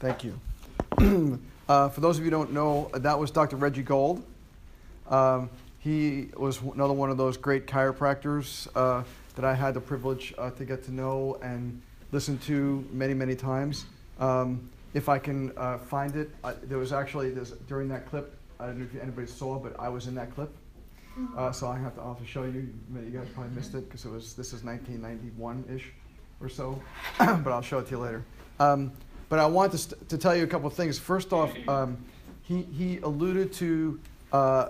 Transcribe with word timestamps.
Thank 0.00 0.22
you. 0.22 0.38
uh, 1.68 1.88
for 1.88 2.00
those 2.00 2.18
of 2.18 2.24
you 2.24 2.30
who 2.30 2.30
don't 2.30 2.52
know, 2.52 2.88
that 2.94 3.18
was 3.18 3.32
Dr. 3.32 3.56
Reggie 3.56 3.82
Gold. 3.82 4.24
Um, 5.08 5.50
he 5.80 6.28
was 6.36 6.60
another 6.60 6.92
one 6.92 7.10
of 7.10 7.16
those 7.16 7.36
great 7.36 7.66
chiropractors 7.66 8.68
uh, 8.76 9.02
that 9.34 9.44
I 9.44 9.54
had 9.54 9.74
the 9.74 9.80
privilege 9.80 10.34
uh, 10.38 10.50
to 10.50 10.64
get 10.64 10.84
to 10.84 10.92
know 10.92 11.38
and 11.42 11.80
listen 12.12 12.38
to 12.40 12.86
many, 12.92 13.12
many 13.12 13.34
times. 13.34 13.86
Um, 14.20 14.70
if 14.94 15.08
I 15.08 15.18
can 15.18 15.52
uh, 15.56 15.78
find 15.78 16.14
it, 16.14 16.30
there 16.68 16.78
was 16.78 16.92
actually 16.92 17.36
during 17.66 17.88
that 17.88 18.06
clip. 18.06 18.36
I 18.60 18.66
don't 18.66 18.78
know 18.78 18.86
if 18.92 19.00
anybody 19.00 19.26
saw, 19.26 19.58
but 19.58 19.78
I 19.78 19.88
was 19.88 20.06
in 20.06 20.14
that 20.14 20.32
clip. 20.34 20.50
Uh, 21.36 21.50
so 21.50 21.66
I 21.66 21.76
have 21.76 21.96
to 21.96 22.00
also 22.00 22.22
show 22.24 22.44
you. 22.44 22.72
You 22.94 23.10
guys 23.10 23.26
probably 23.34 23.54
missed 23.56 23.74
it 23.74 23.88
because 23.88 24.04
it 24.04 24.10
was 24.10 24.34
this 24.34 24.52
is 24.52 24.62
1991-ish 24.62 25.90
or 26.40 26.48
so, 26.48 26.80
but 27.18 27.48
I'll 27.48 27.62
show 27.62 27.78
it 27.78 27.86
to 27.86 27.90
you 27.92 27.98
later. 27.98 28.24
Um, 28.60 28.92
but 29.28 29.38
I 29.38 29.46
want 29.46 29.72
to, 29.72 29.78
st- 29.78 30.08
to 30.08 30.18
tell 30.18 30.34
you 30.34 30.44
a 30.44 30.46
couple 30.46 30.66
of 30.66 30.74
things. 30.74 30.98
First 30.98 31.32
off, 31.32 31.52
um, 31.68 31.98
he, 32.42 32.62
he 32.62 32.98
alluded 32.98 33.52
to, 33.54 34.00
uh, 34.32 34.68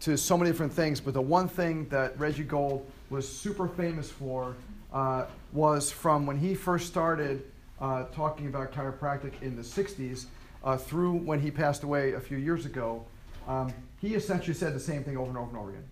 to 0.00 0.16
so 0.16 0.36
many 0.36 0.50
different 0.50 0.72
things, 0.72 1.00
but 1.00 1.14
the 1.14 1.20
one 1.20 1.48
thing 1.48 1.88
that 1.88 2.18
Reggie 2.18 2.44
Gold 2.44 2.86
was 3.10 3.28
super 3.28 3.68
famous 3.68 4.10
for 4.10 4.56
uh, 4.92 5.26
was 5.52 5.90
from 5.90 6.26
when 6.26 6.38
he 6.38 6.54
first 6.54 6.86
started 6.86 7.44
uh, 7.80 8.04
talking 8.14 8.46
about 8.46 8.72
chiropractic 8.72 9.32
in 9.42 9.56
the 9.56 9.62
60s 9.62 10.26
uh, 10.64 10.76
through 10.76 11.14
when 11.14 11.40
he 11.40 11.50
passed 11.50 11.82
away 11.82 12.12
a 12.12 12.20
few 12.20 12.38
years 12.38 12.66
ago. 12.66 13.04
Um, 13.46 13.72
he 14.00 14.14
essentially 14.14 14.54
said 14.54 14.74
the 14.74 14.80
same 14.80 15.04
thing 15.04 15.16
over 15.16 15.28
and 15.28 15.38
over 15.38 15.50
and 15.50 15.58
over 15.58 15.70
again. 15.70 15.84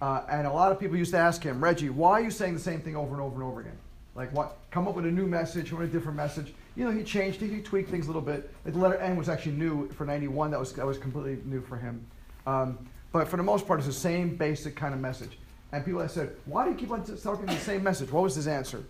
Uh, 0.00 0.22
and 0.28 0.46
a 0.46 0.52
lot 0.52 0.72
of 0.72 0.78
people 0.78 0.96
used 0.96 1.12
to 1.12 1.18
ask 1.18 1.42
him, 1.42 1.62
Reggie, 1.62 1.88
why 1.88 2.12
are 2.12 2.24
you 2.24 2.30
saying 2.30 2.54
the 2.54 2.60
same 2.60 2.80
thing 2.80 2.96
over 2.96 3.14
and 3.14 3.22
over 3.22 3.34
and 3.36 3.44
over 3.44 3.60
again? 3.60 3.78
Like 4.16 4.32
what? 4.32 4.56
Come 4.70 4.88
up 4.88 4.94
with 4.94 5.04
a 5.04 5.10
new 5.10 5.26
message 5.26 5.72
or 5.72 5.82
a 5.82 5.86
different 5.86 6.16
message. 6.16 6.54
You 6.74 6.84
know, 6.84 6.90
he 6.90 7.04
changed, 7.04 7.40
he 7.40 7.60
tweaked 7.60 7.90
things 7.90 8.06
a 8.06 8.08
little 8.08 8.22
bit. 8.22 8.50
The 8.64 8.76
letter 8.78 8.96
N 8.96 9.16
was 9.16 9.28
actually 9.28 9.52
new 9.52 9.88
for 9.90 10.06
'91. 10.06 10.50
That 10.50 10.58
was 10.60 10.72
that 10.72 10.86
was 10.86 10.98
completely 10.98 11.38
new 11.44 11.60
for 11.60 11.76
him. 11.76 12.04
Um, 12.46 12.78
but 13.12 13.28
for 13.28 13.36
the 13.36 13.42
most 13.42 13.66
part, 13.66 13.80
it's 13.80 13.86
the 13.86 13.92
same 13.92 14.36
basic 14.36 14.74
kind 14.74 14.94
of 14.94 15.00
message. 15.00 15.38
And 15.72 15.84
people 15.84 16.00
have 16.00 16.10
said, 16.10 16.36
why 16.44 16.64
do 16.64 16.70
you 16.70 16.76
keep 16.76 16.90
on 16.90 17.04
talking 17.04 17.46
the 17.46 17.56
same 17.56 17.82
message? 17.82 18.10
What 18.10 18.22
was 18.22 18.34
his 18.34 18.46
answer? 18.46 18.84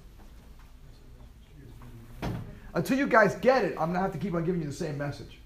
Until 2.75 2.99
you 2.99 3.07
guys 3.07 3.35
get 3.37 3.65
it, 3.65 3.73
I'm 3.73 3.89
gonna 3.89 4.01
have 4.01 4.13
to 4.13 4.19
keep 4.19 4.35
on 4.35 4.45
giving 4.45 4.61
you 4.61 4.67
the 4.67 4.73
same 4.73 4.99
message, 4.99 5.39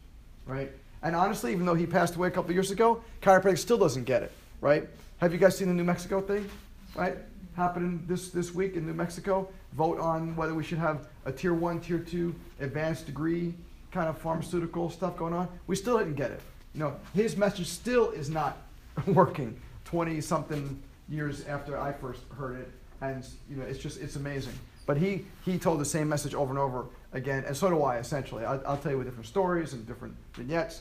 right? 0.46 0.72
And 1.02 1.14
honestly, 1.14 1.52
even 1.52 1.64
though 1.64 1.74
he 1.74 1.86
passed 1.86 2.16
away 2.16 2.28
a 2.28 2.30
couple 2.30 2.52
years 2.52 2.72
ago, 2.72 3.02
chiropractic 3.22 3.58
still 3.58 3.78
doesn't 3.78 4.04
get 4.04 4.22
it, 4.22 4.32
right? 4.60 4.88
Have 5.18 5.32
you 5.32 5.38
guys 5.38 5.56
seen 5.56 5.68
the 5.68 5.74
New 5.74 5.84
Mexico 5.84 6.20
thing, 6.20 6.48
right? 6.96 7.16
Happening 7.60 8.02
this 8.06 8.30
this 8.30 8.54
week 8.54 8.76
in 8.76 8.86
New 8.86 8.94
Mexico 8.94 9.46
vote 9.74 10.00
on 10.00 10.34
whether 10.34 10.54
we 10.54 10.64
should 10.64 10.78
have 10.78 11.08
a 11.26 11.30
tier 11.30 11.52
one, 11.52 11.78
tier 11.78 11.98
two, 11.98 12.34
advanced 12.58 13.04
degree 13.04 13.52
kind 13.92 14.08
of 14.08 14.16
pharmaceutical 14.16 14.88
stuff 14.88 15.14
going 15.18 15.34
on. 15.34 15.46
We 15.66 15.76
still 15.76 15.98
didn't 15.98 16.14
get 16.14 16.30
it. 16.30 16.40
You 16.72 16.80
know, 16.80 16.96
his 17.14 17.36
message 17.36 17.66
still 17.66 18.12
is 18.12 18.30
not 18.30 18.56
working 19.08 19.60
20 19.84 20.22
something 20.22 20.82
years 21.10 21.44
after 21.44 21.78
I 21.78 21.92
first 21.92 22.22
heard 22.34 22.60
it. 22.60 22.70
And, 23.02 23.26
you 23.50 23.56
know, 23.56 23.64
it's 23.64 23.78
just, 23.78 24.00
it's 24.00 24.16
amazing. 24.16 24.54
But 24.86 24.96
he, 24.96 25.26
he 25.44 25.58
told 25.58 25.80
the 25.80 25.84
same 25.84 26.08
message 26.08 26.32
over 26.32 26.48
and 26.48 26.58
over 26.58 26.86
again, 27.12 27.44
and 27.46 27.54
so 27.54 27.68
do 27.68 27.82
I, 27.82 27.98
essentially. 27.98 28.42
I, 28.42 28.56
will 28.56 28.78
tell 28.78 28.92
you 28.92 28.96
with 28.96 29.06
different 29.06 29.26
stories 29.26 29.74
and 29.74 29.86
different 29.86 30.14
vignettes, 30.32 30.80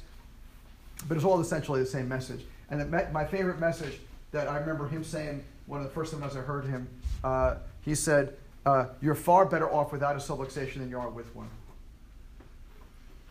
but 1.09 1.17
it's 1.17 1.25
all 1.25 1.41
essentially 1.41 1.81
the 1.81 1.85
same 1.85 2.07
message. 2.07 2.45
And 2.69 2.89
my 3.11 3.25
favorite 3.25 3.59
message 3.59 3.99
that 4.31 4.47
I 4.47 4.57
remember 4.59 4.87
him 4.87 5.03
saying, 5.03 5.43
one 5.69 5.79
of 5.79 5.85
the 5.85 5.93
first 5.93 6.11
times 6.11 6.35
I 6.35 6.39
heard 6.39 6.65
him, 6.65 6.89
uh, 7.23 7.55
he 7.85 7.93
said, 7.93 8.35
uh, 8.65 8.87
you're 9.01 9.15
far 9.15 9.45
better 9.45 9.71
off 9.71 9.91
without 9.91 10.15
a 10.15 10.19
subluxation 10.19 10.79
than 10.79 10.89
you 10.89 10.99
are 10.99 11.09
with 11.09 11.33
one. 11.35 11.47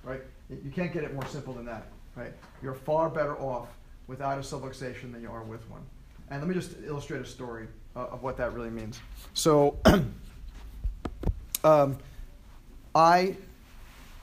Right? 0.05 0.21
You 0.49 0.71
can't 0.71 0.93
get 0.93 1.03
it 1.03 1.13
more 1.13 1.27
simple 1.27 1.53
than 1.53 1.67
that. 1.67 1.89
Right? 2.15 2.33
You're 2.63 2.75
far 2.75 3.11
better 3.11 3.37
off 3.39 3.69
without 4.07 4.39
a 4.39 4.41
subluxation 4.41 5.13
than 5.13 5.21
you 5.21 5.31
are 5.31 5.43
with 5.43 5.69
one. 5.69 5.83
And 6.31 6.41
let 6.41 6.49
me 6.49 6.55
just 6.55 6.77
illustrate 6.87 7.21
a 7.21 7.27
story 7.27 7.67
uh, 7.97 8.07
of 8.07 8.23
what 8.23 8.37
that 8.37 8.55
really 8.55 8.71
means. 8.71 9.01
So, 9.35 9.77
um, 11.65 11.99
I 12.95 13.37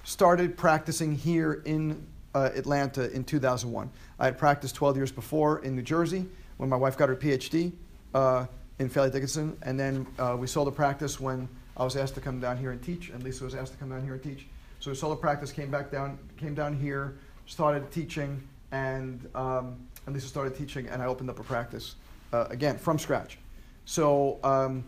started 0.06 0.58
practicing 0.58 1.16
here 1.16 1.62
in 1.66 2.06
uh, 2.34 2.50
Atlanta 2.56 3.12
in 3.12 3.26
2001. 3.26 3.90
I 4.20 4.26
had 4.26 4.38
practiced 4.38 4.76
12 4.76 4.96
years 4.96 5.12
before 5.12 5.60
in 5.60 5.76
New 5.76 5.82
Jersey 5.82 6.26
when 6.58 6.70
my 6.70 6.78
wife 6.78 6.98
got 6.98 7.10
her 7.10 7.16
PhD. 7.16 7.74
Uh, 8.16 8.46
in 8.80 8.88
Fairleigh 8.88 9.10
Dickinson, 9.10 9.58
and 9.64 9.78
then 9.78 10.08
uh, 10.20 10.38
we 10.40 10.48
sold 10.48 10.68
the 10.68 10.72
practice 10.72 11.20
when 11.20 11.50
I 11.76 11.84
was 11.84 11.98
asked 11.98 12.16
to 12.16 12.22
come 12.22 12.40
down 12.40 12.58
here 12.58 12.72
and 12.72 12.82
teach, 12.82 13.10
and 13.10 13.22
Lisa 13.22 13.44
was 13.44 13.54
asked 13.54 13.74
to 13.74 13.78
come 13.78 13.90
down 13.90 14.06
here 14.06 14.14
and 14.14 14.24
teach. 14.24 14.48
So 14.80 14.90
we 14.90 14.96
sold 14.96 15.12
the 15.12 15.22
practice, 15.22 15.52
came 15.52 15.70
back 15.70 15.92
down, 15.92 16.18
came 16.38 16.56
down 16.56 16.78
here, 16.78 17.18
started 17.46 17.92
teaching, 17.92 18.42
and 18.72 19.28
um, 19.36 19.76
and 20.06 20.16
Lisa 20.16 20.30
started 20.30 20.56
teaching, 20.56 20.88
and 20.88 21.02
I 21.02 21.08
opened 21.08 21.30
up 21.30 21.40
a 21.40 21.44
practice 21.44 21.96
uh, 22.32 22.46
again 22.50 22.78
from 22.78 22.98
scratch. 22.98 23.38
So 23.84 24.40
um, 24.46 24.86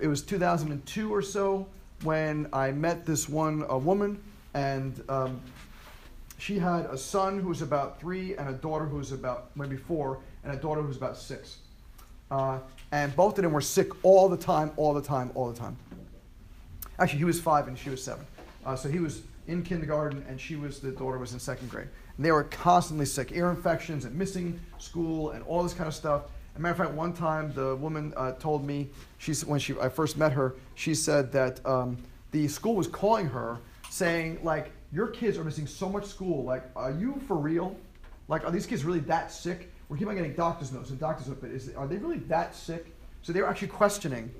it 0.00 0.08
was 0.08 0.20
2002 0.20 1.14
or 1.14 1.22
so 1.22 1.68
when 2.02 2.48
I 2.52 2.72
met 2.72 3.06
this 3.06 3.28
one 3.28 3.64
a 3.68 3.78
woman, 3.78 4.20
and 4.54 5.00
um, 5.08 5.40
she 6.38 6.58
had 6.58 6.86
a 6.86 6.98
son 6.98 7.38
who 7.38 7.48
was 7.50 7.62
about 7.62 8.00
three, 8.00 8.34
and 8.34 8.48
a 8.48 8.54
daughter 8.54 8.86
who 8.86 8.96
was 8.96 9.12
about 9.12 9.50
maybe 9.54 9.76
four, 9.76 10.18
and 10.42 10.52
a 10.52 10.56
daughter 10.56 10.80
who 10.80 10.88
was 10.88 10.96
about 10.96 11.16
six. 11.16 11.58
Uh, 12.30 12.58
and 12.92 13.14
both 13.16 13.38
of 13.38 13.42
them 13.42 13.52
were 13.52 13.60
sick 13.60 13.88
all 14.04 14.28
the 14.28 14.36
time, 14.36 14.72
all 14.76 14.94
the 14.94 15.02
time, 15.02 15.30
all 15.34 15.50
the 15.50 15.58
time. 15.58 15.76
Actually, 16.98 17.18
he 17.18 17.24
was 17.24 17.40
five 17.40 17.68
and 17.68 17.78
she 17.78 17.90
was 17.90 18.02
seven. 18.02 18.24
Uh, 18.64 18.76
so 18.76 18.88
he 18.88 18.98
was 18.98 19.22
in 19.48 19.62
kindergarten 19.62 20.24
and 20.28 20.40
she 20.40 20.56
was, 20.56 20.80
the 20.80 20.90
daughter 20.90 21.18
was 21.18 21.32
in 21.32 21.40
second 21.40 21.68
grade. 21.70 21.88
And 22.16 22.24
they 22.24 22.32
were 22.32 22.44
constantly 22.44 23.06
sick, 23.06 23.32
ear 23.32 23.50
infections 23.50 24.04
and 24.04 24.14
missing 24.16 24.60
school 24.78 25.30
and 25.30 25.42
all 25.44 25.62
this 25.62 25.72
kind 25.72 25.88
of 25.88 25.94
stuff. 25.94 26.24
As 26.54 26.58
a 26.58 26.60
matter 26.60 26.72
of 26.72 26.88
fact, 26.88 26.96
one 26.96 27.12
time 27.12 27.52
the 27.54 27.76
woman 27.76 28.12
uh, 28.16 28.32
told 28.32 28.64
me, 28.64 28.88
she, 29.18 29.32
when 29.46 29.60
she, 29.60 29.74
I 29.80 29.88
first 29.88 30.18
met 30.18 30.32
her, 30.32 30.56
she 30.74 30.94
said 30.94 31.32
that 31.32 31.64
um, 31.64 31.96
the 32.32 32.48
school 32.48 32.74
was 32.74 32.86
calling 32.86 33.26
her 33.26 33.58
saying, 33.88 34.40
like, 34.42 34.72
your 34.92 35.06
kids 35.06 35.38
are 35.38 35.44
missing 35.44 35.66
so 35.66 35.88
much 35.88 36.04
school. 36.04 36.44
Like, 36.44 36.64
are 36.74 36.90
you 36.90 37.20
for 37.26 37.36
real? 37.36 37.76
Like, 38.28 38.44
are 38.44 38.50
these 38.50 38.66
kids 38.66 38.84
really 38.84 39.00
that 39.00 39.32
sick? 39.32 39.72
We 39.90 39.98
keep 39.98 40.08
on 40.08 40.14
getting 40.14 40.32
doctor's 40.34 40.72
notes 40.72 40.90
and 40.90 41.00
doctor's 41.00 41.26
notes, 41.26 41.40
but 41.42 41.50
is, 41.50 41.74
are 41.74 41.86
they 41.86 41.96
really 41.96 42.20
that 42.20 42.54
sick? 42.54 42.94
So 43.22 43.32
they 43.32 43.42
were 43.42 43.48
actually 43.48 43.68
questioning, 43.68 44.32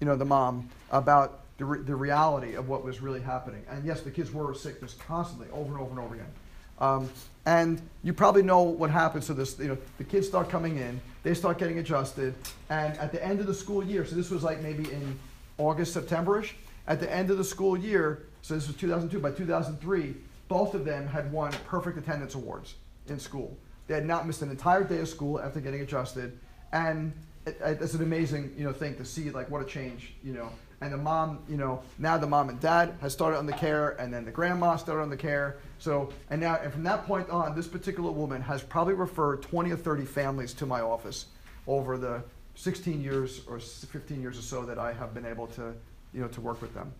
you 0.00 0.06
know, 0.06 0.16
the 0.16 0.24
mom 0.24 0.68
about 0.90 1.42
the, 1.58 1.64
re- 1.64 1.80
the 1.80 1.94
reality 1.94 2.54
of 2.54 2.68
what 2.68 2.84
was 2.84 3.00
really 3.00 3.20
happening. 3.20 3.64
And 3.70 3.84
yes, 3.84 4.02
the 4.02 4.10
kids 4.10 4.32
were 4.32 4.52
sick 4.52 4.80
just 4.80 4.98
constantly, 4.98 5.46
over 5.52 5.72
and 5.72 5.80
over 5.80 5.90
and 5.92 6.00
over 6.00 6.14
again. 6.16 6.32
Um, 6.80 7.08
and 7.46 7.80
you 8.02 8.12
probably 8.12 8.42
know 8.42 8.62
what 8.62 8.90
happens. 8.90 9.26
So 9.26 9.32
this, 9.32 9.56
you 9.60 9.68
know, 9.68 9.78
the 9.96 10.04
kids 10.04 10.26
start 10.26 10.50
coming 10.50 10.76
in, 10.76 11.00
they 11.22 11.34
start 11.34 11.58
getting 11.58 11.78
adjusted, 11.78 12.34
and 12.68 12.98
at 12.98 13.12
the 13.12 13.24
end 13.24 13.38
of 13.38 13.46
the 13.46 13.54
school 13.54 13.84
year, 13.84 14.04
so 14.04 14.16
this 14.16 14.30
was 14.30 14.42
like 14.42 14.60
maybe 14.60 14.90
in 14.90 15.16
August, 15.56 15.96
Septemberish. 15.96 16.52
At 16.88 16.98
the 16.98 17.12
end 17.12 17.30
of 17.30 17.38
the 17.38 17.44
school 17.44 17.78
year, 17.78 18.24
so 18.42 18.54
this 18.54 18.66
was 18.66 18.76
2002. 18.76 19.20
By 19.20 19.30
2003, 19.30 20.14
both 20.48 20.74
of 20.74 20.84
them 20.84 21.06
had 21.06 21.32
won 21.32 21.52
perfect 21.66 21.96
attendance 21.96 22.34
awards 22.34 22.74
in 23.08 23.20
school. 23.20 23.56
They 23.86 23.94
had 23.94 24.06
not 24.06 24.26
missed 24.26 24.42
an 24.42 24.50
entire 24.50 24.84
day 24.84 24.98
of 24.98 25.08
school 25.08 25.40
after 25.40 25.60
getting 25.60 25.80
adjusted, 25.80 26.38
and 26.72 27.12
it, 27.46 27.58
it's 27.60 27.94
an 27.94 28.02
amazing 28.02 28.54
you 28.56 28.64
know 28.64 28.72
thing 28.72 28.96
to 28.96 29.04
see 29.04 29.30
like 29.30 29.50
what 29.50 29.62
a 29.62 29.64
change 29.64 30.14
you 30.24 30.32
know. 30.32 30.50
And 30.80 30.92
the 30.92 30.98
mom, 30.98 31.38
you 31.48 31.56
know, 31.56 31.82
now 31.98 32.18
the 32.18 32.26
mom 32.26 32.50
and 32.50 32.60
dad 32.60 32.96
has 33.00 33.12
started 33.12 33.38
on 33.38 33.46
the 33.46 33.52
care, 33.54 33.90
and 33.98 34.12
then 34.12 34.26
the 34.26 34.30
grandma 34.30 34.76
started 34.76 35.02
on 35.02 35.08
the 35.08 35.16
care. 35.16 35.56
So, 35.78 36.12
and 36.28 36.38
now, 36.38 36.56
and 36.56 36.70
from 36.70 36.82
that 36.82 37.06
point 37.06 37.30
on, 37.30 37.56
this 37.56 37.66
particular 37.66 38.10
woman 38.10 38.42
has 38.42 38.62
probably 38.62 38.92
referred 38.92 39.40
20 39.40 39.70
or 39.70 39.76
30 39.76 40.04
families 40.04 40.52
to 40.54 40.66
my 40.66 40.82
office 40.82 41.26
over 41.66 41.96
the 41.96 42.22
16 42.56 43.02
years 43.02 43.40
or 43.48 43.58
15 43.58 44.20
years 44.20 44.38
or 44.38 44.42
so 44.42 44.66
that 44.66 44.78
I 44.78 44.92
have 44.92 45.14
been 45.14 45.24
able 45.24 45.46
to, 45.48 45.72
you 46.12 46.20
know, 46.20 46.28
to 46.28 46.40
work 46.42 46.60
with 46.60 46.74
them. 46.74 46.92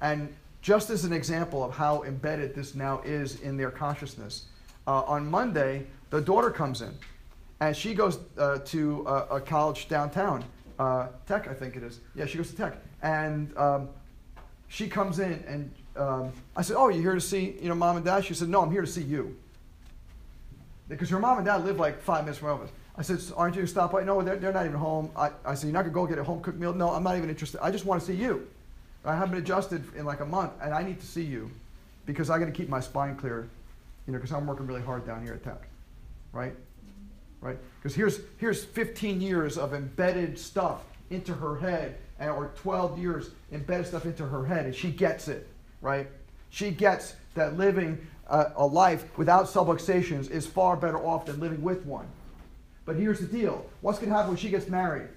And 0.00 0.34
just 0.62 0.88
as 0.88 1.04
an 1.04 1.12
example 1.12 1.62
of 1.62 1.74
how 1.74 2.04
embedded 2.04 2.54
this 2.54 2.74
now 2.74 3.00
is 3.04 3.40
in 3.40 3.56
their 3.56 3.70
consciousness, 3.70 4.46
uh, 4.88 5.02
on 5.02 5.30
Monday, 5.30 5.86
the 6.08 6.20
daughter 6.20 6.50
comes 6.50 6.80
in, 6.80 6.92
and 7.60 7.76
she 7.76 7.92
goes 7.92 8.18
uh, 8.38 8.58
to 8.60 9.04
a, 9.06 9.36
a, 9.36 9.40
college 9.40 9.86
downtown, 9.86 10.42
uh, 10.78 11.08
Tech, 11.26 11.46
I 11.46 11.52
think 11.52 11.76
it 11.76 11.82
is. 11.82 12.00
Yeah, 12.14 12.24
she 12.24 12.38
goes 12.38 12.50
to 12.50 12.56
Tech, 12.56 12.78
and 13.02 13.54
um, 13.58 13.90
she 14.68 14.88
comes 14.88 15.18
in, 15.18 15.44
and 15.46 15.74
um, 15.94 16.32
I 16.56 16.62
said, 16.62 16.76
"Oh, 16.76 16.88
you 16.88 17.02
here 17.02 17.14
to 17.14 17.20
see 17.20 17.58
you 17.60 17.68
know 17.68 17.74
mom 17.74 17.96
and 17.96 18.04
dad?" 18.04 18.24
She 18.24 18.32
said, 18.32 18.48
"No, 18.48 18.62
I'm 18.62 18.70
here 18.70 18.80
to 18.80 18.86
see 18.86 19.02
you." 19.02 19.36
Because 20.88 21.10
her 21.10 21.18
mom 21.18 21.36
and 21.36 21.46
dad 21.46 21.66
live 21.66 21.78
like 21.78 22.00
five 22.00 22.24
minutes 22.24 22.38
from 22.38 22.62
us. 22.62 22.70
I 22.96 23.02
said, 23.02 23.20
"Aren't 23.36 23.56
you 23.56 23.62
to 23.62 23.68
stop 23.68 23.92
by?" 23.92 24.04
No, 24.04 24.22
they're, 24.22 24.36
they're 24.36 24.54
not 24.54 24.64
even 24.64 24.78
home. 24.78 25.10
I, 25.14 25.30
I 25.44 25.54
said, 25.54 25.66
"You're 25.66 25.74
not 25.74 25.82
to 25.82 25.90
go 25.90 26.06
get 26.06 26.18
a 26.18 26.24
home 26.24 26.40
cooked 26.40 26.58
meal?" 26.58 26.72
No, 26.72 26.90
I'm 26.90 27.02
not 27.02 27.18
even 27.18 27.28
interested. 27.28 27.62
I 27.62 27.70
just 27.70 27.84
want 27.84 28.00
to 28.00 28.06
see 28.06 28.14
you. 28.14 28.48
I 29.04 29.14
haven't 29.14 29.36
adjusted 29.36 29.84
in 29.96 30.06
like 30.06 30.20
a 30.20 30.26
month, 30.26 30.52
and 30.62 30.72
I 30.72 30.82
need 30.82 30.98
to 31.00 31.06
see 31.06 31.24
you 31.24 31.50
because 32.06 32.30
I 32.30 32.38
got 32.38 32.46
to 32.46 32.52
keep 32.52 32.70
my 32.70 32.80
spine 32.80 33.16
clear, 33.16 33.48
you 34.08 34.12
know, 34.12 34.18
because 34.18 34.32
I'm 34.32 34.48
working 34.48 34.66
really 34.66 34.82
hard 34.82 35.06
down 35.06 35.22
here 35.22 35.34
at 35.34 35.44
Tech 35.44 35.68
right? 36.32 36.54
Right? 37.40 37.58
Because 37.76 37.94
here's, 37.94 38.20
here's 38.38 38.64
15 38.64 39.20
years 39.20 39.58
of 39.58 39.74
embedded 39.74 40.38
stuff 40.38 40.84
into 41.10 41.34
her 41.34 41.56
head, 41.56 41.98
and, 42.18 42.30
or 42.30 42.50
12 42.56 42.98
years 42.98 43.30
embedded 43.52 43.86
stuff 43.86 44.04
into 44.04 44.26
her 44.26 44.44
head, 44.44 44.66
and 44.66 44.74
she 44.74 44.90
gets 44.90 45.28
it, 45.28 45.48
right? 45.80 46.08
She 46.50 46.70
gets 46.70 47.14
that 47.34 47.56
living 47.56 47.98
uh, 48.28 48.50
a 48.56 48.66
life 48.66 49.04
without 49.16 49.46
subluxations 49.46 50.30
is 50.30 50.46
far 50.46 50.76
better 50.76 50.98
off 50.98 51.26
than 51.26 51.38
living 51.40 51.62
with 51.62 51.84
one. 51.86 52.06
But 52.84 52.96
here's 52.96 53.20
the 53.20 53.26
deal 53.26 53.64
what's 53.80 53.98
going 53.98 54.10
to 54.10 54.16
happen 54.16 54.30
when 54.30 54.38
she 54.38 54.50
gets 54.50 54.68
married? 54.68 55.08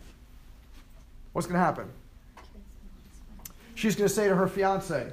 What's 1.33 1.47
going 1.47 1.59
to 1.59 1.65
happen? 1.65 1.89
She's 3.75 3.95
going 3.95 4.07
to 4.07 4.13
say 4.13 4.27
to 4.27 4.35
her 4.35 4.47
fiance, 4.47 5.11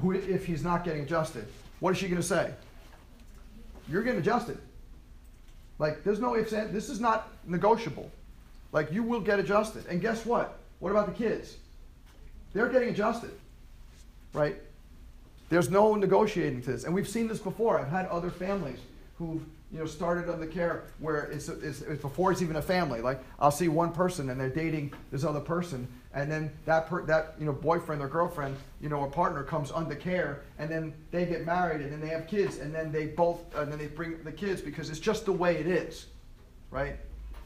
who, 0.00 0.12
if 0.12 0.44
he's 0.44 0.62
not 0.62 0.84
getting 0.84 1.02
adjusted, 1.02 1.46
what 1.80 1.92
is 1.92 1.98
she 1.98 2.08
going 2.08 2.20
to 2.20 2.26
say? 2.26 2.52
You're 3.90 4.02
getting 4.02 4.20
adjusted. 4.20 4.58
Like, 5.78 6.04
there's 6.04 6.20
no 6.20 6.36
ifs, 6.36 6.52
and 6.52 6.74
this 6.74 6.88
is 6.88 7.00
not 7.00 7.28
negotiable. 7.46 8.10
Like, 8.72 8.92
you 8.92 9.02
will 9.02 9.20
get 9.20 9.38
adjusted. 9.38 9.86
And 9.88 10.00
guess 10.00 10.26
what? 10.26 10.58
What 10.80 10.90
about 10.90 11.06
the 11.06 11.12
kids? 11.12 11.56
They're 12.52 12.68
getting 12.68 12.90
adjusted, 12.90 13.30
right? 14.32 14.56
There's 15.48 15.70
no 15.70 15.94
negotiating 15.94 16.62
to 16.62 16.72
this. 16.72 16.84
And 16.84 16.94
we've 16.94 17.08
seen 17.08 17.28
this 17.28 17.38
before. 17.38 17.78
I've 17.78 17.88
had 17.88 18.06
other 18.06 18.30
families 18.30 18.78
who've 19.18 19.42
you 19.72 19.78
know, 19.78 19.86
started 19.86 20.30
on 20.30 20.40
the 20.40 20.46
care 20.46 20.84
where 20.98 21.24
it's, 21.24 21.48
it's, 21.48 21.82
it's, 21.82 22.00
before 22.00 22.32
it's 22.32 22.42
even 22.42 22.56
a 22.56 22.62
family. 22.62 23.00
Like 23.00 23.20
I'll 23.38 23.50
see 23.50 23.68
one 23.68 23.92
person 23.92 24.30
and 24.30 24.40
they're 24.40 24.48
dating 24.48 24.92
this 25.10 25.24
other 25.24 25.40
person, 25.40 25.86
and 26.18 26.30
then 26.30 26.50
that 26.64 26.88
per, 26.88 27.04
that 27.06 27.34
you 27.38 27.46
know 27.46 27.52
boyfriend 27.52 28.02
or 28.02 28.08
girlfriend, 28.08 28.56
you 28.80 28.88
know, 28.88 28.96
or 28.96 29.08
partner 29.08 29.44
comes 29.44 29.70
under 29.70 29.94
care, 29.94 30.42
and 30.58 30.68
then 30.68 30.92
they 31.12 31.24
get 31.24 31.46
married, 31.46 31.80
and 31.80 31.92
then 31.92 32.00
they 32.00 32.08
have 32.08 32.26
kids, 32.26 32.58
and 32.58 32.74
then 32.74 32.90
they 32.90 33.06
both, 33.06 33.40
and 33.54 33.70
then 33.70 33.78
they 33.78 33.86
bring 33.86 34.22
the 34.24 34.32
kids 34.32 34.60
because 34.60 34.90
it's 34.90 34.98
just 34.98 35.24
the 35.24 35.32
way 35.32 35.56
it 35.56 35.66
is, 35.66 36.06
right? 36.70 36.96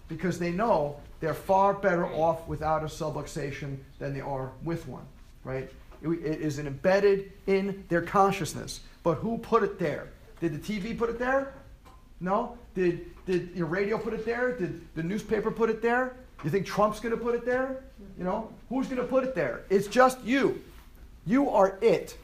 Because 0.08 0.38
they 0.38 0.50
know 0.50 0.96
they're 1.20 1.34
far 1.34 1.74
better 1.74 2.06
off 2.06 2.48
without 2.48 2.82
a 2.82 2.86
subluxation 2.86 3.76
than 3.98 4.14
they 4.14 4.20
are 4.20 4.50
with 4.64 4.88
one, 4.88 5.04
right? 5.44 5.70
It, 6.02 6.08
it 6.08 6.40
is 6.40 6.58
embedded 6.58 7.30
in 7.46 7.84
their 7.88 8.02
consciousness. 8.02 8.80
But 9.02 9.16
who 9.16 9.38
put 9.38 9.62
it 9.62 9.78
there? 9.78 10.08
Did 10.40 10.60
the 10.60 10.80
TV 10.80 10.96
put 10.96 11.10
it 11.10 11.18
there? 11.18 11.52
No? 12.20 12.56
Did, 12.74 13.10
did 13.26 13.50
your 13.54 13.66
radio 13.66 13.98
put 13.98 14.14
it 14.14 14.24
there? 14.24 14.56
Did 14.56 14.80
the 14.94 15.02
newspaper 15.02 15.50
put 15.50 15.70
it 15.70 15.82
there? 15.82 16.16
You 16.44 16.50
think 16.50 16.66
Trump's 16.66 17.00
going 17.00 17.16
to 17.16 17.22
put 17.22 17.34
it 17.34 17.44
there? 17.44 17.84
You 18.18 18.24
know, 18.24 18.52
who's 18.68 18.86
going 18.86 19.00
to 19.00 19.06
put 19.06 19.24
it 19.24 19.34
there? 19.34 19.62
It's 19.70 19.86
just 19.86 20.22
you. 20.22 20.62
You 21.26 21.50
are 21.50 21.78
it. 21.80 22.16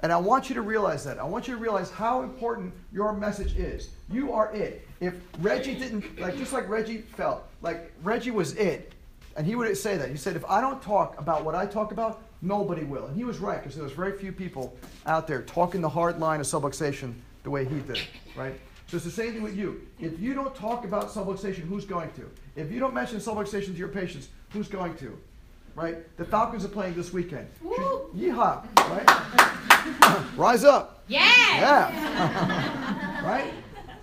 And 0.00 0.12
I 0.12 0.16
want 0.16 0.48
you 0.48 0.54
to 0.56 0.62
realize 0.62 1.04
that. 1.04 1.18
I 1.18 1.24
want 1.24 1.48
you 1.48 1.54
to 1.54 1.60
realize 1.60 1.90
how 1.90 2.22
important 2.22 2.74
your 2.92 3.12
message 3.12 3.56
is. 3.56 3.90
You 4.10 4.32
are 4.32 4.52
it. 4.52 4.86
If 5.00 5.14
Reggie 5.40 5.74
didn't, 5.74 6.20
like, 6.20 6.36
just 6.36 6.52
like 6.52 6.68
Reggie 6.68 6.98
felt, 6.98 7.44
like 7.62 7.92
Reggie 8.02 8.30
was 8.30 8.54
it, 8.56 8.92
and 9.36 9.46
he 9.46 9.54
would 9.54 9.74
say 9.76 9.96
that. 9.96 10.10
He 10.10 10.16
said, 10.16 10.36
if 10.36 10.44
I 10.44 10.60
don't 10.60 10.82
talk 10.82 11.18
about 11.18 11.44
what 11.44 11.54
I 11.54 11.64
talk 11.64 11.90
about, 11.92 12.22
nobody 12.42 12.84
will. 12.84 13.06
And 13.06 13.16
he 13.16 13.24
was 13.24 13.38
right, 13.38 13.58
because 13.58 13.76
there 13.76 13.84
was 13.84 13.92
very 13.92 14.18
few 14.18 14.30
people 14.30 14.76
out 15.06 15.26
there 15.26 15.42
talking 15.42 15.80
the 15.80 15.88
hard 15.88 16.20
line 16.20 16.40
of 16.40 16.46
subluxation 16.46 17.14
the 17.42 17.50
way 17.50 17.64
he 17.64 17.80
did, 17.80 18.00
right? 18.36 18.58
So 18.86 18.96
it's 18.96 19.04
the 19.04 19.10
same 19.10 19.32
thing 19.32 19.42
with 19.42 19.56
you. 19.56 19.86
If 19.98 20.20
you 20.20 20.34
don't 20.34 20.54
talk 20.54 20.84
about 20.84 21.08
subluxation, 21.08 21.60
who's 21.60 21.84
going 21.84 22.12
to? 22.12 22.30
If 22.56 22.70
you 22.70 22.78
don't 22.80 22.94
mention 22.94 23.18
subluxation 23.18 23.66
to 23.66 23.72
your 23.72 23.88
patients, 23.88 24.28
who's 24.50 24.68
going 24.68 24.96
to? 24.96 25.18
Right? 25.74 26.16
The 26.16 26.24
Falcons 26.24 26.64
are 26.64 26.68
playing 26.68 26.94
this 26.94 27.12
weekend. 27.12 27.48
Yeehaw! 27.64 28.64
Right? 28.76 30.26
Rise 30.36 30.64
up. 30.64 31.02
Yeah. 31.08 31.20
Yeah. 31.56 33.24
right? 33.26 33.52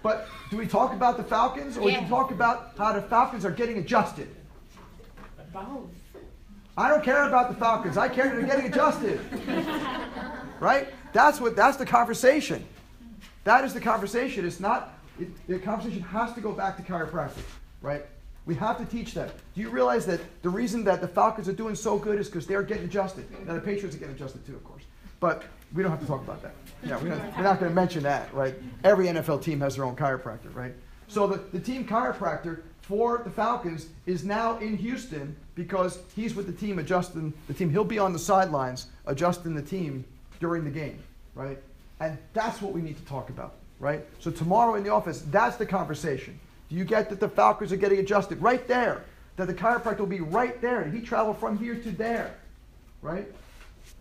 But 0.04 0.28
do 0.50 0.57
we 0.57 0.68
talk 0.68 0.94
about 0.94 1.18
the 1.18 1.24
Falcons 1.24 1.77
or 1.77 1.89
yeah. 1.89 2.00
do 2.00 2.04
we 2.04 2.10
talk 2.10 2.31
about 2.31 2.74
how 2.77 2.92
the 2.94 3.01
Falcons 3.01 3.45
are 3.45 3.51
getting 3.51 3.77
adjusted? 3.77 4.27
Both. 5.54 5.89
I 6.77 6.89
don't 6.89 7.04
care 7.04 7.27
about 7.27 7.50
the 7.50 7.56
Falcons. 7.56 7.98
I 7.98 8.07
care 8.10 8.30
that 8.30 8.36
they're 8.36 8.45
getting 8.45 8.72
adjusted. 8.72 9.19
right? 10.60 10.88
That's 11.13 11.39
what 11.39 11.56
that's 11.56 11.77
the 11.77 11.86
conversation. 11.86 12.66
That 13.44 13.64
is 13.64 13.74
the 13.74 13.82
conversation. 13.82 14.46
It's 14.46 14.60
not, 14.60 14.98
it, 15.20 15.30
the 15.48 15.60
conversation 15.60 16.02
has 16.02 16.34
to 16.34 16.42
go 16.42 16.52
back 16.52 16.78
to 16.78 16.84
chiropractic, 16.84 17.44
right? 17.82 18.06
We 18.46 18.56
have 18.56 18.78
to 18.78 18.86
teach 18.86 19.14
them. 19.14 19.30
Do 19.56 19.62
you 19.62 19.70
realize 19.70 20.06
that 20.08 20.20
the 20.42 20.50
reason 20.50 20.84
that 20.86 21.02
the 21.02 21.08
Falcons 21.08 21.48
are 21.48 21.54
doing 21.54 21.76
so 21.76 21.98
good 21.98 22.20
is 22.20 22.28
because 22.28 22.48
they're 22.48 22.64
getting 22.64 22.86
adjusted? 22.86 23.26
Now, 23.46 23.54
the 23.54 23.62
Patriots 23.62 23.96
are 23.96 24.00
getting 24.00 24.16
adjusted 24.16 24.46
too, 24.46 24.56
of 24.56 24.64
course. 24.64 24.84
But 25.20 25.44
we 25.74 25.84
don't 25.84 25.92
have 25.92 26.02
to 26.02 26.08
talk 26.08 26.22
about 26.22 26.42
that. 26.42 26.54
Yeah, 26.84 26.98
we 27.02 27.12
are 27.12 27.44
not 27.44 27.60
going 27.60 27.72
to 27.72 27.76
mention 27.76 28.04
that, 28.04 28.34
right? 28.34 28.56
Every 28.84 29.06
NFL 29.06 29.44
team 29.44 29.60
has 29.62 29.76
their 29.76 29.86
own 29.86 29.96
chiropractor, 29.96 30.54
right? 30.56 30.74
So 31.08 31.28
the, 31.28 31.38
the 31.52 31.60
team 31.60 31.86
chiropractor 31.86 32.62
for 32.82 33.22
the 33.24 33.30
Falcons 33.30 33.88
is 34.06 34.24
now 34.24 34.58
in 34.58 34.76
Houston 34.78 35.36
because 35.56 36.00
he's 36.16 36.36
with 36.36 36.48
the 36.48 36.54
team 36.54 36.80
adjusting 36.80 37.34
the 37.48 37.54
team. 37.54 37.70
He'll 37.70 37.84
be 37.84 38.00
on 38.00 38.14
the 38.14 38.20
sidelines 38.20 38.88
adjusting 39.06 39.54
the 39.54 39.62
team 39.62 40.04
during 40.40 40.64
the 40.64 40.72
game, 40.72 41.00
right? 41.36 41.60
And 42.01 42.18
that's 42.33 42.62
what 42.62 42.74
we 42.74 42.81
need 42.81 42.98
to 42.98 43.06
talk 43.06 43.30
about, 43.30 43.53
right? 43.80 44.03
So 44.19 44.31
tomorrow 44.31 44.74
in 44.74 44.83
the 44.83 44.89
office, 44.89 45.21
that's 45.30 45.56
the 45.56 45.68
conversation. 45.68 46.38
Do 46.68 46.75
you 46.75 46.83
get 46.83 47.09
that 47.09 47.19
the 47.19 47.30
Falcons 47.30 47.71
are 47.71 47.77
getting 47.77 48.00
adjusted 48.00 48.42
right 48.42 48.68
there? 48.68 49.03
That 49.36 49.45
the 49.45 49.53
chiropractor 49.53 50.00
will 50.00 50.07
be 50.07 50.19
right 50.19 50.59
there. 50.62 50.83
He 50.89 51.00
traveled 51.00 51.38
from 51.38 51.59
here 51.59 51.75
to 51.75 51.92
there, 51.92 52.36
right? 53.03 53.27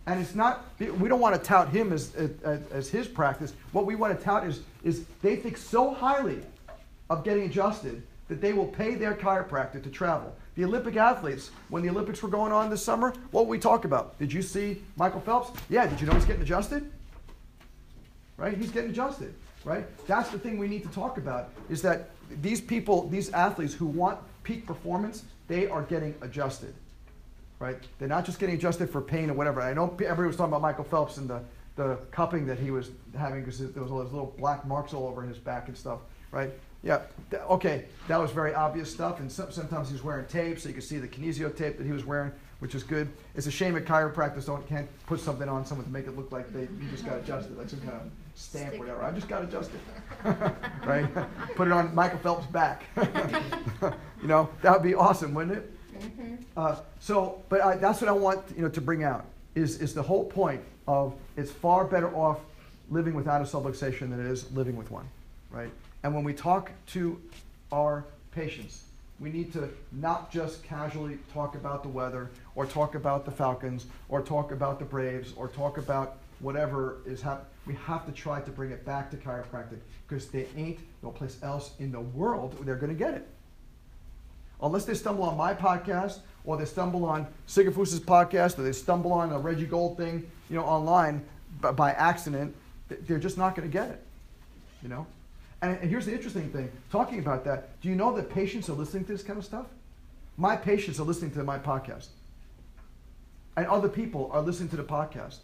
And 0.07 0.19
it's 0.19 0.33
not, 0.33 0.65
we 0.79 1.07
don't 1.07 1.19
want 1.19 1.35
to 1.35 1.41
tout 1.41 1.69
him 1.69 1.93
as, 1.93 2.15
as, 2.15 2.61
as 2.71 2.89
his 2.89 3.07
practice. 3.07 3.53
What 3.71 3.85
we 3.85 3.95
want 3.95 4.17
to 4.17 4.23
tout 4.23 4.47
is, 4.47 4.61
is 4.83 5.05
they 5.21 5.35
think 5.35 5.57
so 5.57 5.93
highly 5.93 6.39
of 7.11 7.23
getting 7.23 7.43
adjusted 7.43 8.01
that 8.29 8.41
they 8.41 8.53
will 8.53 8.67
pay 8.67 8.95
their 8.95 9.13
chiropractor 9.13 9.81
to 9.83 9.89
travel. 9.89 10.35
The 10.55 10.65
Olympic 10.65 10.95
athletes, 10.95 11.51
when 11.69 11.83
the 11.83 11.89
Olympics 11.89 12.23
were 12.23 12.29
going 12.29 12.51
on 12.51 12.71
this 12.71 12.83
summer, 12.83 13.13
what 13.29 13.45
we 13.45 13.59
talk 13.59 13.85
about? 13.85 14.17
Did 14.17 14.33
you 14.33 14.41
see 14.41 14.81
Michael 14.95 15.21
Phelps? 15.21 15.51
Yeah, 15.69 15.85
did 15.85 16.01
you 16.01 16.07
know 16.07 16.13
he's 16.13 16.25
getting 16.25 16.41
adjusted? 16.41 16.89
Right? 18.41 18.57
He's 18.57 18.71
getting 18.71 18.89
adjusted, 18.89 19.35
right? 19.63 19.85
That's 20.07 20.29
the 20.29 20.39
thing 20.39 20.57
we 20.57 20.67
need 20.67 20.81
to 20.83 20.89
talk 20.89 21.17
about 21.17 21.49
is 21.69 21.81
that 21.83 22.09
these 22.41 22.59
people, 22.59 23.07
these 23.07 23.29
athletes 23.31 23.73
who 23.73 23.85
want 23.85 24.17
peak 24.43 24.65
performance, 24.65 25.23
they 25.47 25.67
are 25.67 25.83
getting 25.83 26.15
adjusted, 26.21 26.73
right? 27.59 27.77
They're 27.99 28.07
not 28.07 28.25
just 28.25 28.39
getting 28.39 28.55
adjusted 28.55 28.89
for 28.89 28.99
pain 28.99 29.29
or 29.29 29.35
whatever. 29.35 29.61
I 29.61 29.73
know 29.73 29.91
everybody 29.93 30.27
was 30.27 30.35
talking 30.35 30.51
about 30.51 30.63
Michael 30.63 30.83
Phelps 30.83 31.17
and 31.17 31.29
the, 31.29 31.41
the 31.75 31.99
cupping 32.09 32.47
that 32.47 32.57
he 32.57 32.71
was 32.71 32.89
having 33.15 33.41
because 33.41 33.59
there 33.59 33.83
was 33.83 33.91
all 33.91 33.99
those 33.99 34.11
little 34.11 34.33
black 34.39 34.65
marks 34.65 34.91
all 34.91 35.07
over 35.07 35.21
his 35.21 35.37
back 35.37 35.67
and 35.67 35.77
stuff, 35.77 35.99
right? 36.31 36.49
Yeah, 36.81 37.01
okay, 37.47 37.85
that 38.07 38.19
was 38.19 38.31
very 38.31 38.55
obvious 38.55 38.91
stuff. 38.91 39.19
And 39.19 39.31
sometimes 39.31 39.89
he 39.89 39.93
was 39.93 40.03
wearing 40.03 40.25
tape, 40.25 40.59
so 40.59 40.67
you 40.67 40.73
could 40.73 40.83
see 40.83 40.97
the 40.97 41.07
kinesio 41.07 41.55
tape 41.55 41.77
that 41.77 41.85
he 41.85 41.91
was 41.91 42.05
wearing 42.05 42.31
which 42.61 42.75
is 42.75 42.83
good. 42.83 43.09
It's 43.35 43.47
a 43.47 43.51
shame 43.51 43.73
that 43.73 43.85
chiropractors 43.85 44.45
don't 44.45 44.65
can't 44.69 44.87
put 45.07 45.19
something 45.19 45.49
on 45.49 45.65
someone 45.65 45.85
to 45.85 45.91
make 45.91 46.05
it 46.05 46.15
look 46.15 46.31
like 46.31 46.53
they 46.53 46.61
you 46.61 46.89
just 46.91 47.03
got 47.03 47.17
adjusted, 47.17 47.57
like 47.57 47.67
some 47.67 47.81
kind 47.81 47.93
of 47.93 48.11
stamp 48.35 48.75
or 48.75 48.79
whatever. 48.79 49.03
I 49.03 49.11
just 49.11 49.27
got 49.27 49.43
adjusted, 49.43 49.79
right? 50.85 51.07
put 51.55 51.67
it 51.67 51.73
on 51.73 51.93
Michael 51.95 52.19
Phelps' 52.19 52.45
back. 52.45 52.83
you 54.21 54.27
know 54.27 54.47
that 54.61 54.71
would 54.73 54.83
be 54.83 54.93
awesome, 54.93 55.33
wouldn't 55.33 55.57
it? 55.57 55.73
Mm-hmm. 55.99 56.35
Uh, 56.55 56.75
so, 56.99 57.41
but 57.49 57.61
I, 57.61 57.77
that's 57.77 57.99
what 57.99 58.09
I 58.09 58.13
want 58.13 58.41
you 58.55 58.61
know 58.61 58.69
to 58.69 58.81
bring 58.81 59.03
out 59.03 59.25
is 59.55 59.81
is 59.81 59.95
the 59.95 60.03
whole 60.03 60.25
point 60.25 60.61
of 60.87 61.15
it's 61.37 61.49
far 61.49 61.83
better 61.83 62.15
off 62.15 62.41
living 62.91 63.15
without 63.15 63.41
a 63.41 63.43
subluxation 63.43 64.11
than 64.11 64.19
it 64.19 64.27
is 64.27 64.51
living 64.51 64.75
with 64.75 64.91
one, 64.91 65.09
right? 65.49 65.71
And 66.03 66.13
when 66.13 66.23
we 66.23 66.33
talk 66.35 66.71
to 66.87 67.19
our 67.71 68.05
patients, 68.31 68.83
we 69.21 69.29
need 69.29 69.53
to 69.53 69.69
not 69.91 70.31
just 70.31 70.63
casually 70.63 71.19
talk 71.31 71.53
about 71.53 71.83
the 71.83 71.89
weather 71.89 72.31
or 72.55 72.65
talk 72.65 72.95
about 72.95 73.23
the 73.23 73.31
Falcons 73.31 73.85
or 74.09 74.21
talk 74.21 74.51
about 74.51 74.79
the 74.79 74.85
Braves 74.85 75.31
or 75.37 75.47
talk 75.47 75.77
about 75.77 76.17
whatever 76.39 76.97
is 77.05 77.21
happening. 77.21 77.45
We 77.67 77.75
have 77.75 78.07
to 78.07 78.11
try 78.11 78.41
to 78.41 78.49
bring 78.49 78.71
it 78.71 78.83
back 78.83 79.11
to 79.11 79.17
chiropractic 79.17 79.77
because 80.07 80.27
there 80.29 80.47
ain't 80.57 80.79
no 81.03 81.11
place 81.11 81.37
else 81.43 81.73
in 81.77 81.91
the 81.91 81.99
world 81.99 82.55
where 82.55 82.65
they're 82.65 82.75
going 82.75 82.91
to 82.91 82.97
get 82.97 83.13
it. 83.13 83.27
Unless 84.59 84.85
they 84.85 84.95
stumble 84.95 85.23
on 85.25 85.37
my 85.37 85.53
podcast 85.53 86.19
or 86.43 86.57
they 86.57 86.65
stumble 86.65 87.05
on 87.05 87.27
Sigafoose's 87.47 87.99
podcast 87.99 88.57
or 88.57 88.63
they 88.63 88.71
stumble 88.71 89.13
on 89.13 89.31
a 89.31 89.37
Reggie 89.37 89.67
Gold 89.67 89.97
thing, 89.97 90.29
you 90.49 90.55
know, 90.55 90.63
online 90.63 91.23
by 91.59 91.91
accident, 91.91 92.55
they're 92.89 93.19
just 93.19 93.37
not 93.37 93.55
going 93.55 93.69
to 93.69 93.71
get 93.71 93.89
it. 93.89 94.03
You 94.81 94.89
know? 94.89 95.05
And, 95.61 95.77
and 95.79 95.89
here's 95.89 96.05
the 96.05 96.13
interesting 96.13 96.49
thing 96.49 96.71
talking 96.91 97.19
about 97.19 97.45
that, 97.45 97.79
do 97.81 97.89
you 97.89 97.95
know 97.95 98.15
that 98.15 98.29
patients 98.29 98.69
are 98.69 98.73
listening 98.73 99.05
to 99.05 99.11
this 99.11 99.23
kind 99.23 99.37
of 99.37 99.45
stuff? 99.45 99.67
My 100.37 100.55
patients 100.55 100.99
are 100.99 101.03
listening 101.03 101.31
to 101.31 101.43
my 101.43 101.59
podcast. 101.59 102.07
And 103.57 103.67
other 103.67 103.89
people 103.89 104.29
are 104.33 104.41
listening 104.41 104.69
to 104.69 104.77
the 104.77 104.83
podcast. 104.83 105.39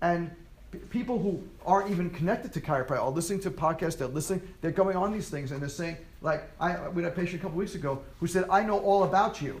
And 0.00 0.30
p- 0.70 0.78
people 0.78 1.18
who 1.18 1.42
aren't 1.66 1.90
even 1.90 2.10
connected 2.10 2.52
to 2.54 2.60
chiropractic 2.60 3.02
are 3.02 3.10
listening 3.10 3.40
to 3.40 3.50
podcasts, 3.50 3.98
they're 3.98 4.06
listening, 4.06 4.40
they're 4.60 4.70
going 4.70 4.96
on 4.96 5.12
these 5.12 5.28
things 5.28 5.50
and 5.50 5.60
they're 5.60 5.68
saying, 5.68 5.96
like, 6.22 6.48
I, 6.60 6.74
uh, 6.74 6.90
we 6.90 7.02
had 7.02 7.12
a 7.12 7.14
patient 7.14 7.40
a 7.40 7.42
couple 7.42 7.58
weeks 7.58 7.74
ago 7.74 8.02
who 8.20 8.26
said, 8.26 8.44
I 8.50 8.62
know 8.62 8.78
all 8.78 9.04
about 9.04 9.42
you. 9.42 9.60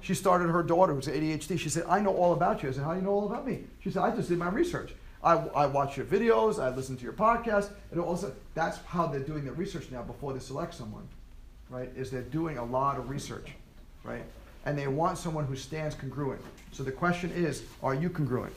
She 0.00 0.14
started 0.14 0.48
her 0.48 0.62
daughter 0.62 0.94
who's 0.94 1.06
ADHD. 1.06 1.58
She 1.58 1.68
said, 1.68 1.84
I 1.88 2.00
know 2.00 2.14
all 2.14 2.32
about 2.32 2.62
you. 2.62 2.68
I 2.68 2.72
said, 2.72 2.84
How 2.84 2.92
do 2.92 3.00
you 3.00 3.04
know 3.04 3.12
all 3.12 3.26
about 3.26 3.46
me? 3.46 3.60
She 3.80 3.90
said, 3.90 4.02
I 4.02 4.14
just 4.14 4.28
did 4.28 4.38
my 4.38 4.48
research. 4.48 4.94
I, 5.24 5.34
I 5.34 5.66
watch 5.66 5.96
your 5.96 6.06
videos, 6.06 6.62
I 6.62 6.74
listen 6.74 6.96
to 6.96 7.04
your 7.04 7.12
podcast, 7.12 7.70
and 7.90 8.00
also 8.00 8.34
that's 8.54 8.78
how 8.86 9.06
they're 9.06 9.20
doing 9.20 9.44
their 9.44 9.54
research 9.54 9.90
now 9.90 10.02
before 10.02 10.32
they 10.32 10.40
select 10.40 10.74
someone, 10.74 11.06
right? 11.70 11.90
Is 11.96 12.10
they're 12.10 12.22
doing 12.22 12.58
a 12.58 12.64
lot 12.64 12.98
of 12.98 13.08
research, 13.08 13.50
right? 14.02 14.24
And 14.66 14.76
they 14.76 14.88
want 14.88 15.18
someone 15.18 15.44
who 15.44 15.56
stands 15.56 15.94
congruent. 15.94 16.40
So 16.72 16.82
the 16.82 16.92
question 16.92 17.30
is, 17.32 17.62
are 17.82 17.94
you 17.94 18.10
congruent? 18.10 18.54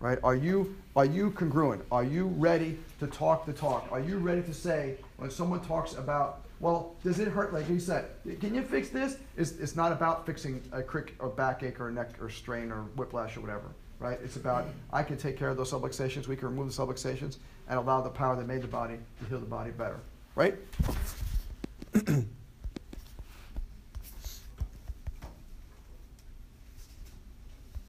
right? 0.00 0.18
Are 0.24 0.34
you 0.34 0.74
are 0.96 1.04
you 1.04 1.30
congruent? 1.30 1.84
Are 1.92 2.02
you 2.02 2.26
ready 2.26 2.78
to 2.98 3.06
talk 3.06 3.46
the 3.46 3.52
talk? 3.52 3.86
Are 3.92 4.00
you 4.00 4.18
ready 4.18 4.42
to 4.42 4.54
say 4.54 4.96
when 5.18 5.30
someone 5.30 5.60
talks 5.60 5.94
about, 5.94 6.40
well, 6.58 6.96
does 7.04 7.20
it 7.20 7.28
hurt? 7.28 7.52
Like 7.52 7.68
you 7.68 7.78
said, 7.78 8.06
can 8.40 8.54
you 8.54 8.62
fix 8.62 8.88
this? 8.88 9.18
It's, 9.36 9.52
it's 9.52 9.76
not 9.76 9.92
about 9.92 10.26
fixing 10.26 10.62
a 10.72 10.82
crick 10.82 11.14
or 11.20 11.28
backache 11.28 11.80
or 11.80 11.90
neck 11.90 12.20
or 12.20 12.28
strain 12.28 12.72
or 12.72 12.82
whiplash 12.96 13.36
or 13.36 13.40
whatever, 13.40 13.70
right? 14.00 14.18
It's 14.24 14.36
about 14.36 14.66
I 14.92 15.02
can 15.04 15.16
take 15.16 15.38
care 15.38 15.48
of 15.50 15.56
those 15.56 15.70
subluxations. 15.70 16.26
We 16.26 16.36
can 16.36 16.48
remove 16.48 16.74
the 16.74 16.82
subluxations 16.82 17.36
and 17.68 17.78
allow 17.78 18.00
the 18.00 18.10
power 18.10 18.34
that 18.34 18.48
made 18.48 18.62
the 18.62 18.68
body 18.68 18.98
to 19.20 19.28
heal 19.28 19.38
the 19.38 19.46
body 19.46 19.70
better, 19.70 20.00
right? 20.34 20.56